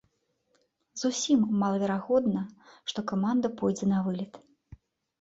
[1.01, 2.41] Зусім малаверагодна,
[2.91, 4.45] што каманда пойдзе на вылет.